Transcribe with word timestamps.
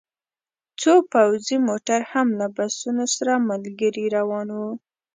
څو 0.81 0.93
پوځي 1.13 1.57
موټر 1.67 1.99
هم 2.11 2.27
له 2.39 2.47
بسونو 2.57 3.05
سره 3.15 3.33
ملګري 3.49 4.05
روان 4.17 4.47
وو 4.57 4.71